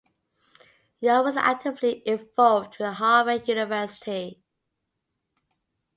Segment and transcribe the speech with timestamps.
[0.99, 4.41] Young was actively involved with Harvard University.